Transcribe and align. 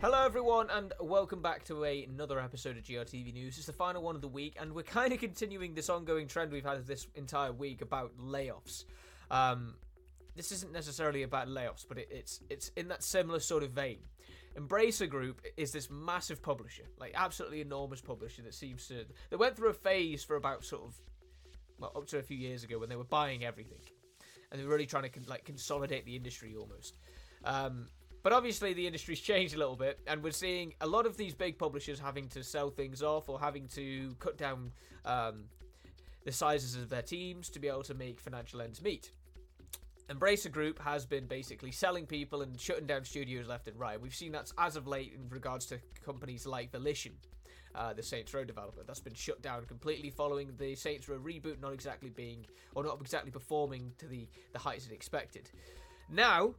Hello, 0.00 0.24
everyone, 0.24 0.70
and 0.70 0.92
welcome 1.00 1.42
back 1.42 1.64
to 1.64 1.84
a, 1.84 2.04
another 2.04 2.38
episode 2.40 2.76
of 2.76 2.84
GRTV 2.84 3.32
News. 3.32 3.56
It's 3.56 3.66
the 3.66 3.72
final 3.72 4.02
one 4.02 4.14
of 4.14 4.20
the 4.20 4.28
week, 4.28 4.56
and 4.60 4.72
we're 4.74 4.82
kind 4.82 5.12
of 5.12 5.18
continuing 5.18 5.74
this 5.74 5.88
ongoing 5.88 6.26
trend 6.28 6.52
we've 6.52 6.64
had 6.64 6.86
this 6.86 7.06
entire 7.14 7.52
week 7.52 7.82
about 7.82 8.16
layoffs. 8.18 8.84
Um, 9.30 9.74
this 10.36 10.52
isn't 10.52 10.72
necessarily 10.72 11.22
about 11.22 11.48
layoffs, 11.48 11.84
but 11.88 11.98
it, 11.98 12.08
it's 12.10 12.40
it's 12.50 12.68
in 12.76 12.88
that 12.88 13.02
similar 13.02 13.40
sort 13.40 13.62
of 13.62 13.70
vein. 13.70 13.98
Embracer 14.58 15.08
Group 15.08 15.42
is 15.56 15.72
this 15.72 15.90
massive 15.90 16.42
publisher, 16.42 16.84
like 16.98 17.12
absolutely 17.14 17.60
enormous 17.60 18.00
publisher 18.00 18.42
that 18.42 18.54
seems 18.54 18.86
to. 18.88 19.04
They 19.30 19.36
went 19.36 19.56
through 19.56 19.70
a 19.70 19.74
phase 19.74 20.22
for 20.22 20.36
about 20.36 20.64
sort 20.64 20.82
of, 20.84 20.94
well, 21.78 21.92
up 21.96 22.06
to 22.08 22.18
a 22.18 22.22
few 22.22 22.36
years 22.36 22.62
ago 22.62 22.78
when 22.78 22.88
they 22.88 22.96
were 22.96 23.04
buying 23.04 23.44
everything, 23.44 23.80
and 24.50 24.60
they 24.60 24.64
were 24.64 24.72
really 24.72 24.86
trying 24.86 25.04
to 25.04 25.08
con- 25.08 25.24
like 25.28 25.44
consolidate 25.44 26.04
the 26.04 26.16
industry 26.16 26.54
almost. 26.58 26.96
Um, 27.44 27.88
but 28.22 28.32
obviously, 28.32 28.72
the 28.72 28.86
industry's 28.86 29.20
changed 29.32 29.54
a 29.54 29.58
little 29.58 29.76
bit, 29.76 30.00
and 30.06 30.22
we're 30.22 30.32
seeing 30.32 30.74
a 30.80 30.86
lot 30.86 31.06
of 31.06 31.16
these 31.16 31.34
big 31.34 31.58
publishers 31.58 32.00
having 32.00 32.28
to 32.28 32.42
sell 32.42 32.70
things 32.70 33.02
off 33.02 33.28
or 33.28 33.38
having 33.38 33.68
to 33.68 34.16
cut 34.18 34.38
down 34.38 34.72
um, 35.04 35.44
the 36.24 36.32
sizes 36.32 36.74
of 36.74 36.88
their 36.88 37.02
teams 37.02 37.50
to 37.50 37.58
be 37.58 37.68
able 37.68 37.82
to 37.82 37.94
make 37.94 38.20
financial 38.20 38.60
ends 38.60 38.82
meet. 38.82 39.12
Embracer 40.08 40.50
Group 40.50 40.78
has 40.80 41.06
been 41.06 41.26
basically 41.26 41.70
selling 41.70 42.06
people 42.06 42.42
and 42.42 42.60
shutting 42.60 42.86
down 42.86 43.04
studios 43.04 43.46
left 43.46 43.68
and 43.68 43.78
right. 43.78 43.98
We've 44.00 44.14
seen 44.14 44.32
that 44.32 44.52
as 44.58 44.76
of 44.76 44.86
late 44.86 45.14
in 45.14 45.28
regards 45.30 45.66
to 45.66 45.78
companies 46.04 46.46
like 46.46 46.72
Volition, 46.72 47.12
uh, 47.74 47.92
the 47.92 48.02
Saints 48.02 48.32
Row 48.32 48.44
developer. 48.44 48.82
That's 48.86 49.00
been 49.00 49.14
shut 49.14 49.42
down 49.42 49.64
completely 49.66 50.10
following 50.10 50.50
the 50.58 50.74
Saints 50.74 51.08
Row 51.08 51.18
reboot 51.18 51.60
not 51.60 51.72
exactly 51.72 52.10
being, 52.10 52.46
or 52.74 52.84
not 52.84 52.98
exactly 53.00 53.30
performing 53.30 53.92
to 53.98 54.06
the, 54.06 54.28
the 54.52 54.58
heights 54.58 54.86
it 54.86 54.92
expected. 54.92 55.50
Now, 56.10 56.54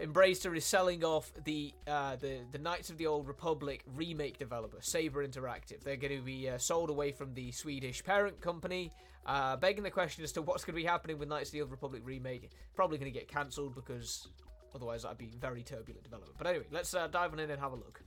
Embracer 0.00 0.56
is 0.56 0.64
selling 0.64 1.04
off 1.04 1.32
the 1.44 1.72
uh, 1.86 2.16
the 2.16 2.40
the 2.50 2.58
Knights 2.58 2.90
of 2.90 2.96
the 2.96 3.06
Old 3.06 3.28
Republic 3.28 3.82
remake 3.94 4.38
developer 4.38 4.78
Saber 4.80 5.26
Interactive. 5.26 5.82
They're 5.82 5.96
going 5.96 6.16
to 6.16 6.24
be 6.24 6.48
uh, 6.48 6.58
sold 6.58 6.90
away 6.90 7.12
from 7.12 7.34
the 7.34 7.52
Swedish 7.52 8.02
parent 8.02 8.40
company, 8.40 8.90
uh, 9.26 9.56
begging 9.56 9.84
the 9.84 9.90
question 9.90 10.24
as 10.24 10.32
to 10.32 10.42
what's 10.42 10.64
going 10.64 10.74
to 10.74 10.80
be 10.80 10.86
happening 10.86 11.18
with 11.18 11.28
Knights 11.28 11.50
of 11.50 11.52
the 11.52 11.60
Old 11.60 11.70
Republic 11.70 12.02
remake. 12.04 12.50
Probably 12.74 12.98
going 12.98 13.12
to 13.12 13.18
get 13.18 13.28
cancelled 13.28 13.74
because 13.74 14.28
otherwise 14.74 15.02
that'd 15.02 15.18
be 15.18 15.30
very 15.38 15.62
turbulent 15.62 16.02
development. 16.02 16.36
But 16.38 16.46
anyway, 16.46 16.66
let's 16.70 16.94
uh, 16.94 17.06
dive 17.08 17.32
on 17.32 17.38
in 17.38 17.50
and 17.50 17.60
have 17.60 17.72
a 17.72 17.76
look. 17.76 18.00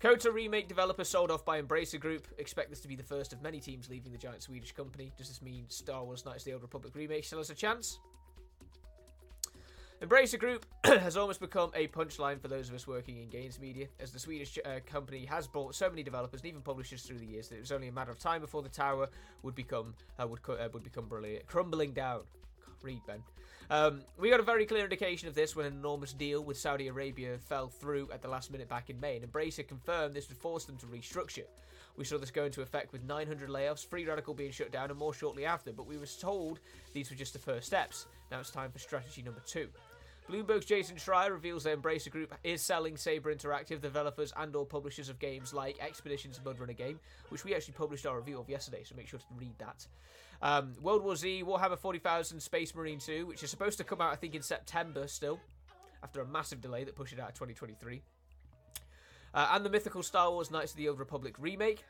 KOTOR 0.00 0.32
remake 0.32 0.68
developer 0.68 1.02
sold 1.02 1.32
off 1.32 1.44
by 1.44 1.60
Embracer 1.60 1.98
Group. 1.98 2.28
Expect 2.38 2.70
this 2.70 2.78
to 2.80 2.88
be 2.88 2.94
the 2.94 3.02
first 3.02 3.32
of 3.32 3.42
many 3.42 3.58
teams 3.58 3.90
leaving 3.90 4.12
the 4.12 4.18
giant 4.18 4.42
Swedish 4.42 4.70
company. 4.70 5.12
Does 5.18 5.26
this 5.26 5.42
mean 5.42 5.64
Star 5.66 6.04
Wars 6.04 6.24
Knights 6.24 6.42
of 6.42 6.44
the 6.44 6.52
Old 6.52 6.62
Republic 6.62 6.94
remake 6.94 7.24
still 7.24 7.40
has 7.40 7.50
a 7.50 7.54
chance? 7.54 7.98
Embracer 10.00 10.38
Group 10.38 10.64
has 10.84 11.16
almost 11.16 11.40
become 11.40 11.72
a 11.74 11.88
punchline 11.88 12.40
for 12.40 12.46
those 12.46 12.68
of 12.68 12.76
us 12.76 12.86
working 12.86 13.16
in 13.20 13.28
games 13.28 13.58
media, 13.58 13.88
as 13.98 14.12
the 14.12 14.20
Swedish 14.20 14.56
uh, 14.64 14.78
company 14.86 15.24
has 15.24 15.48
bought 15.48 15.74
so 15.74 15.90
many 15.90 16.04
developers 16.04 16.42
and 16.42 16.48
even 16.48 16.60
publishers 16.60 17.02
through 17.02 17.18
the 17.18 17.26
years 17.26 17.48
that 17.48 17.56
it 17.56 17.60
was 17.60 17.72
only 17.72 17.88
a 17.88 17.92
matter 17.92 18.12
of 18.12 18.20
time 18.20 18.40
before 18.40 18.62
the 18.62 18.68
tower 18.68 19.08
would 19.42 19.56
become 19.56 19.96
uh, 20.22 20.28
would 20.28 20.38
uh, 20.48 20.68
would 20.72 20.84
become 20.84 21.10
crumbling 21.48 21.92
down. 21.92 22.20
Read 22.82 23.00
Ben. 23.06 23.22
Um, 23.70 24.02
we 24.18 24.30
got 24.30 24.40
a 24.40 24.44
very 24.44 24.64
clear 24.64 24.84
indication 24.84 25.28
of 25.28 25.34
this 25.34 25.54
when 25.54 25.66
an 25.66 25.74
enormous 25.74 26.12
deal 26.12 26.42
with 26.42 26.56
Saudi 26.56 26.88
Arabia 26.88 27.36
fell 27.38 27.68
through 27.68 28.08
at 28.12 28.22
the 28.22 28.28
last 28.28 28.50
minute 28.50 28.68
back 28.68 28.88
in 28.88 28.98
May, 28.98 29.16
and 29.16 29.30
Embracer 29.30 29.66
confirmed 29.66 30.14
this 30.14 30.28
would 30.28 30.38
force 30.38 30.64
them 30.64 30.76
to 30.78 30.86
restructure. 30.86 31.44
We 31.96 32.04
saw 32.04 32.16
this 32.16 32.30
go 32.30 32.44
into 32.44 32.62
effect 32.62 32.92
with 32.92 33.02
900 33.04 33.50
layoffs, 33.50 33.84
Free 33.84 34.06
Radical 34.06 34.32
being 34.32 34.52
shut 34.52 34.70
down, 34.70 34.90
and 34.90 34.98
more 34.98 35.12
shortly 35.12 35.44
after, 35.44 35.72
but 35.72 35.86
we 35.86 35.98
were 35.98 36.06
told 36.06 36.60
these 36.94 37.10
were 37.10 37.16
just 37.16 37.32
the 37.34 37.38
first 37.38 37.66
steps. 37.66 38.06
Now 38.30 38.40
it's 38.40 38.50
time 38.50 38.70
for 38.70 38.78
strategy 38.78 39.20
number 39.20 39.42
two. 39.46 39.68
Bloomberg's 40.28 40.66
Jason 40.66 40.96
Schreier 40.96 41.30
reveals 41.30 41.64
that 41.64 41.80
Embracer 41.80 42.10
Group 42.10 42.34
is 42.44 42.60
selling 42.60 42.98
Saber 42.98 43.34
Interactive 43.34 43.80
developers 43.80 44.30
and 44.36 44.54
or 44.54 44.66
publishers 44.66 45.08
of 45.08 45.18
games 45.18 45.54
like 45.54 45.78
Expeditions 45.80 46.38
Mudrunner 46.44 46.76
game, 46.76 47.00
which 47.30 47.44
we 47.44 47.54
actually 47.54 47.74
published 47.74 48.04
our 48.04 48.18
review 48.18 48.38
of 48.38 48.48
yesterday, 48.48 48.82
so 48.84 48.94
make 48.94 49.08
sure 49.08 49.18
to 49.18 49.24
read 49.38 49.54
that. 49.58 49.86
Um, 50.42 50.74
World 50.82 51.02
War 51.02 51.16
Z, 51.16 51.44
Warhammer 51.46 51.78
40,000, 51.78 52.40
Space 52.40 52.74
Marine 52.74 52.98
2, 52.98 53.26
which 53.26 53.42
is 53.42 53.48
supposed 53.48 53.78
to 53.78 53.84
come 53.84 54.02
out, 54.02 54.12
I 54.12 54.16
think, 54.16 54.34
in 54.34 54.42
September 54.42 55.08
still, 55.08 55.40
after 56.02 56.20
a 56.20 56.26
massive 56.26 56.60
delay 56.60 56.84
that 56.84 56.94
pushed 56.94 57.14
it 57.14 57.20
out 57.20 57.30
of 57.30 57.34
2023. 57.34 58.02
Uh, 59.32 59.48
and 59.52 59.64
the 59.64 59.70
mythical 59.70 60.02
Star 60.02 60.30
Wars 60.30 60.50
Knights 60.50 60.72
of 60.72 60.76
the 60.76 60.90
Old 60.90 60.98
Republic 60.98 61.36
remake 61.38 61.84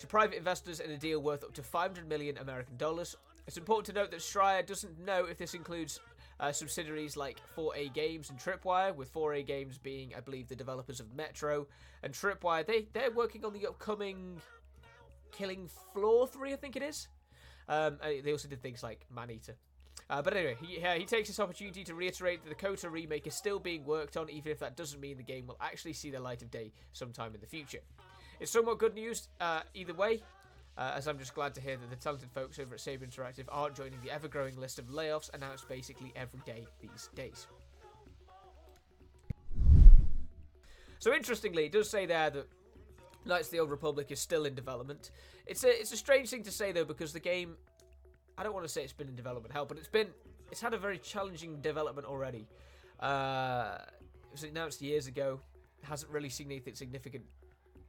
to 0.00 0.06
private 0.08 0.36
investors 0.36 0.80
in 0.80 0.90
a 0.90 0.96
deal 0.96 1.20
worth 1.20 1.44
up 1.44 1.52
to 1.54 1.62
500 1.62 2.08
million 2.08 2.36
American 2.38 2.76
dollars. 2.76 3.16
It's 3.46 3.56
important 3.56 3.86
to 3.86 3.92
note 3.92 4.10
that 4.10 4.20
Schreier 4.20 4.66
doesn't 4.66 4.98
know 4.98 5.24
if 5.24 5.38
this 5.38 5.54
includes 5.54 6.00
uh, 6.40 6.52
subsidiaries 6.52 7.16
like 7.16 7.40
4A 7.56 7.92
Games 7.92 8.30
and 8.30 8.38
Tripwire, 8.38 8.94
with 8.94 9.12
4A 9.12 9.46
Games 9.46 9.78
being, 9.78 10.12
I 10.16 10.20
believe, 10.20 10.48
the 10.48 10.56
developers 10.56 11.00
of 11.00 11.14
Metro 11.14 11.66
and 12.02 12.12
Tripwire. 12.12 12.66
They 12.66 12.86
they're 12.92 13.10
working 13.10 13.44
on 13.44 13.52
the 13.52 13.66
upcoming 13.66 14.40
Killing 15.32 15.68
Floor 15.92 16.26
3, 16.26 16.52
I 16.52 16.56
think 16.56 16.76
it 16.76 16.82
is. 16.82 17.08
Um, 17.68 17.98
uh, 18.02 18.08
they 18.22 18.32
also 18.32 18.48
did 18.48 18.62
things 18.62 18.82
like 18.82 19.06
Maneater. 19.10 19.56
Uh, 20.08 20.22
but 20.22 20.36
anyway, 20.36 20.56
he, 20.60 20.78
he 20.98 21.04
takes 21.04 21.28
this 21.28 21.40
opportunity 21.40 21.82
to 21.82 21.94
reiterate 21.94 22.44
that 22.44 22.48
the 22.48 22.66
KOTOR 22.66 22.92
remake 22.92 23.26
is 23.26 23.34
still 23.34 23.58
being 23.58 23.84
worked 23.84 24.16
on, 24.16 24.30
even 24.30 24.52
if 24.52 24.60
that 24.60 24.76
doesn't 24.76 25.00
mean 25.00 25.16
the 25.16 25.22
game 25.22 25.46
will 25.48 25.58
actually 25.60 25.92
see 25.92 26.10
the 26.10 26.20
light 26.20 26.42
of 26.42 26.50
day 26.50 26.72
sometime 26.92 27.34
in 27.34 27.40
the 27.40 27.46
future. 27.46 27.80
It's 28.38 28.52
somewhat 28.52 28.78
good 28.78 28.94
news 28.94 29.28
uh, 29.40 29.62
either 29.74 29.94
way, 29.94 30.22
uh, 30.78 30.92
as 30.94 31.08
I'm 31.08 31.18
just 31.18 31.34
glad 31.34 31.54
to 31.54 31.60
hear 31.60 31.76
that 31.76 31.90
the 31.90 31.96
talented 31.96 32.30
folks 32.32 32.58
over 32.58 32.74
at 32.74 32.80
Saber 32.80 33.06
Interactive 33.06 33.46
aren't 33.48 33.74
joining 33.74 34.00
the 34.02 34.10
ever 34.10 34.28
growing 34.28 34.58
list 34.58 34.78
of 34.78 34.86
layoffs 34.86 35.32
announced 35.32 35.68
basically 35.68 36.12
every 36.16 36.40
day 36.44 36.66
these 36.80 37.08
days. 37.14 37.46
So 40.98 41.14
interestingly, 41.14 41.66
it 41.66 41.72
does 41.72 41.88
say 41.88 42.06
there 42.06 42.30
that 42.30 42.46
Knights 43.24 43.48
of 43.48 43.52
the 43.52 43.60
Old 43.60 43.70
Republic 43.70 44.10
is 44.10 44.20
still 44.20 44.44
in 44.44 44.54
development. 44.54 45.10
It's 45.46 45.64
a 45.64 45.68
it's 45.68 45.92
a 45.92 45.96
strange 45.96 46.30
thing 46.30 46.42
to 46.44 46.50
say 46.50 46.72
though 46.72 46.84
because 46.84 47.12
the 47.12 47.20
game, 47.20 47.56
I 48.38 48.42
don't 48.42 48.54
want 48.54 48.66
to 48.66 48.72
say 48.72 48.82
it's 48.82 48.92
been 48.92 49.08
in 49.08 49.16
development 49.16 49.52
hell, 49.52 49.66
but 49.66 49.78
it's 49.78 49.88
been 49.88 50.08
it's 50.50 50.60
had 50.60 50.74
a 50.74 50.78
very 50.78 50.98
challenging 50.98 51.60
development 51.60 52.06
already. 52.06 52.46
Uh, 53.00 53.78
it 53.80 54.32
was 54.32 54.42
announced 54.44 54.80
years 54.80 55.06
ago. 55.06 55.40
Hasn't 55.82 56.10
really 56.10 56.28
seen 56.28 56.46
anything 56.46 56.74
significant 56.74 57.24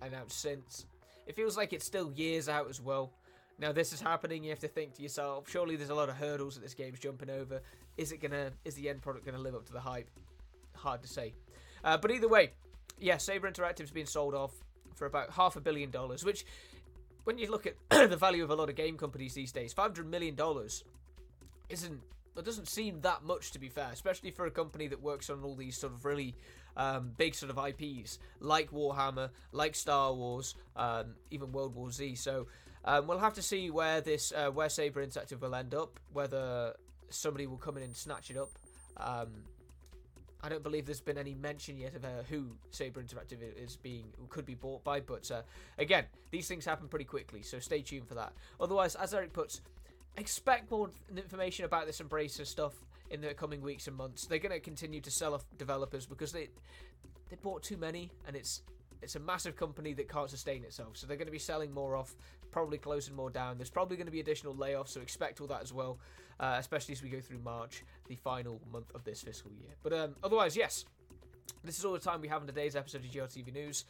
announced 0.00 0.40
since. 0.40 0.86
It 1.26 1.34
feels 1.34 1.56
like 1.56 1.72
it's 1.72 1.84
still 1.84 2.12
years 2.12 2.48
out 2.48 2.68
as 2.68 2.80
well. 2.80 3.12
Now 3.58 3.72
this 3.72 3.92
is 3.92 4.00
happening, 4.00 4.44
you 4.44 4.50
have 4.50 4.58
to 4.60 4.68
think 4.68 4.94
to 4.94 5.02
yourself, 5.02 5.48
surely 5.48 5.76
there's 5.76 5.90
a 5.90 5.94
lot 5.94 6.08
of 6.08 6.16
hurdles 6.16 6.54
that 6.54 6.62
this 6.62 6.74
game's 6.74 6.98
jumping 6.98 7.30
over. 7.30 7.62
Is 7.96 8.12
it 8.12 8.18
gonna 8.18 8.52
is 8.64 8.74
the 8.74 8.88
end 8.88 9.02
product 9.02 9.24
gonna 9.24 9.38
live 9.38 9.54
up 9.54 9.66
to 9.66 9.72
the 9.72 9.80
hype? 9.80 10.10
Hard 10.74 11.02
to 11.02 11.08
say. 11.08 11.32
Uh, 11.82 11.96
but 11.96 12.10
either 12.10 12.28
way, 12.28 12.52
yeah, 12.98 13.16
Saber 13.16 13.50
Interactive's 13.50 13.90
been 13.90 14.06
sold 14.06 14.34
off 14.34 14.52
for 14.94 15.06
about 15.06 15.30
half 15.30 15.56
a 15.56 15.60
billion 15.60 15.90
dollars, 15.90 16.24
which 16.24 16.44
when 17.24 17.38
you 17.38 17.50
look 17.50 17.66
at 17.66 17.74
the 18.10 18.16
value 18.16 18.44
of 18.44 18.50
a 18.50 18.54
lot 18.54 18.68
of 18.68 18.76
game 18.76 18.96
companies 18.98 19.34
these 19.34 19.52
days, 19.52 19.72
five 19.72 19.86
hundred 19.86 20.10
million 20.10 20.34
dollars 20.34 20.84
isn't 21.68 22.00
it 22.38 22.44
doesn't 22.44 22.68
seem 22.68 23.00
that 23.02 23.24
much 23.24 23.52
to 23.52 23.58
be 23.58 23.68
fair, 23.68 23.88
especially 23.92 24.30
for 24.30 24.46
a 24.46 24.50
company 24.50 24.86
that 24.88 25.02
works 25.02 25.30
on 25.30 25.42
all 25.42 25.54
these 25.54 25.76
sort 25.76 25.92
of 25.92 26.04
really 26.04 26.34
um, 26.76 27.12
big 27.16 27.34
sort 27.34 27.50
of 27.50 27.58
IPs 27.58 28.18
like 28.40 28.70
Warhammer, 28.70 29.30
like 29.52 29.74
Star 29.74 30.12
Wars, 30.12 30.54
um, 30.76 31.14
even 31.30 31.52
World 31.52 31.74
War 31.74 31.90
Z. 31.90 32.16
So 32.16 32.46
um, 32.84 33.06
we'll 33.06 33.18
have 33.18 33.34
to 33.34 33.42
see 33.42 33.70
where 33.70 34.00
this 34.00 34.32
uh, 34.32 34.50
where 34.50 34.68
Saber 34.68 35.04
Interactive 35.04 35.40
will 35.40 35.54
end 35.54 35.74
up. 35.74 35.98
Whether 36.12 36.74
somebody 37.08 37.46
will 37.46 37.56
come 37.56 37.76
in 37.76 37.82
and 37.82 37.96
snatch 37.96 38.30
it 38.30 38.36
up. 38.36 38.50
Um, 38.96 39.28
I 40.42 40.48
don't 40.48 40.62
believe 40.62 40.86
there's 40.86 41.00
been 41.00 41.18
any 41.18 41.34
mention 41.34 41.78
yet 41.78 41.96
of 41.96 42.04
uh, 42.04 42.08
who 42.28 42.52
Saber 42.70 43.02
Interactive 43.02 43.38
is 43.56 43.76
being 43.76 44.04
could 44.28 44.46
be 44.46 44.54
bought 44.54 44.84
by, 44.84 45.00
but 45.00 45.28
uh, 45.30 45.42
again, 45.78 46.04
these 46.30 46.46
things 46.46 46.64
happen 46.64 46.88
pretty 46.88 47.04
quickly, 47.04 47.42
so 47.42 47.58
stay 47.58 47.80
tuned 47.80 48.06
for 48.06 48.14
that. 48.14 48.32
Otherwise, 48.60 48.94
as 48.94 49.14
Eric 49.14 49.32
puts, 49.32 49.62
expect 50.16 50.70
more 50.70 50.90
information 51.16 51.64
about 51.64 51.86
this 51.86 52.00
Embracer 52.00 52.46
stuff 52.46 52.74
in 53.10 53.20
the 53.20 53.34
coming 53.34 53.60
weeks 53.60 53.86
and 53.86 53.96
months. 53.96 54.26
They're 54.26 54.38
going 54.38 54.52
to 54.52 54.60
continue 54.60 55.00
to 55.00 55.10
sell 55.10 55.34
off 55.34 55.44
developers 55.58 56.06
because 56.06 56.32
they 56.32 56.48
they 57.28 57.36
bought 57.42 57.62
too 57.62 57.76
many, 57.76 58.10
and 58.26 58.36
it's 58.36 58.62
it's 59.02 59.16
a 59.16 59.20
massive 59.20 59.56
company 59.56 59.92
that 59.94 60.08
can't 60.08 60.30
sustain 60.30 60.64
itself. 60.64 60.96
So 60.96 61.06
they're 61.06 61.16
going 61.16 61.26
to 61.26 61.32
be 61.32 61.38
selling 61.38 61.72
more 61.72 61.96
off, 61.96 62.14
probably 62.50 62.78
closing 62.78 63.14
more 63.14 63.30
down. 63.30 63.58
There's 63.58 63.70
probably 63.70 63.96
going 63.96 64.06
to 64.06 64.12
be 64.12 64.20
additional 64.20 64.54
layoffs, 64.54 64.88
so 64.88 65.00
expect 65.00 65.40
all 65.40 65.46
that 65.48 65.62
as 65.62 65.72
well, 65.72 65.98
uh, 66.40 66.56
especially 66.58 66.92
as 66.94 67.02
we 67.02 67.08
go 67.08 67.20
through 67.20 67.38
March, 67.38 67.84
the 68.08 68.16
final 68.16 68.60
month 68.72 68.94
of 68.94 69.04
this 69.04 69.22
fiscal 69.22 69.52
year. 69.52 69.70
But 69.82 69.92
um, 69.92 70.16
otherwise, 70.22 70.56
yes, 70.56 70.84
this 71.62 71.78
is 71.78 71.84
all 71.84 71.92
the 71.92 71.98
time 71.98 72.20
we 72.20 72.28
have 72.28 72.40
in 72.42 72.48
today's 72.48 72.76
episode 72.76 73.04
of 73.04 73.10
GRTV 73.10 73.52
News. 73.52 73.84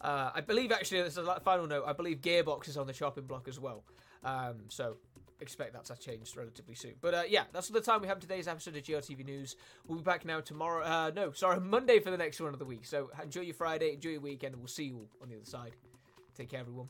Uh, 0.00 0.30
I 0.34 0.40
believe 0.40 0.72
actually, 0.72 1.02
this 1.02 1.16
is 1.16 1.26
a 1.26 1.40
final 1.40 1.66
note. 1.66 1.84
I 1.86 1.92
believe 1.92 2.20
Gearbox 2.20 2.68
is 2.68 2.76
on 2.76 2.86
the 2.86 2.92
chopping 2.92 3.24
block 3.24 3.48
as 3.48 3.58
well. 3.58 3.84
Um, 4.24 4.56
so 4.68 4.96
expect 5.40 5.72
that 5.72 5.84
to 5.84 5.96
change 5.96 6.34
relatively 6.36 6.74
soon. 6.74 6.94
But 7.00 7.14
uh, 7.14 7.22
yeah, 7.28 7.44
that's 7.52 7.70
all 7.70 7.74
the 7.74 7.80
time 7.80 8.00
we 8.00 8.08
have 8.08 8.20
today's 8.20 8.48
episode 8.48 8.76
of 8.76 8.82
GRTV 8.82 9.24
News. 9.24 9.56
We'll 9.86 9.98
be 9.98 10.04
back 10.04 10.24
now 10.24 10.40
tomorrow. 10.40 10.84
Uh, 10.84 11.10
no, 11.14 11.32
sorry, 11.32 11.60
Monday 11.60 12.00
for 12.00 12.10
the 12.10 12.16
next 12.16 12.40
one 12.40 12.52
of 12.52 12.58
the 12.58 12.64
week. 12.64 12.84
So 12.84 13.10
enjoy 13.22 13.42
your 13.42 13.54
Friday, 13.54 13.94
enjoy 13.94 14.10
your 14.10 14.20
weekend, 14.20 14.54
and 14.54 14.62
we'll 14.62 14.68
see 14.68 14.84
you 14.84 14.96
all 14.96 15.08
on 15.22 15.28
the 15.28 15.36
other 15.36 15.44
side. 15.44 15.72
Take 16.36 16.50
care, 16.50 16.60
everyone. 16.60 16.88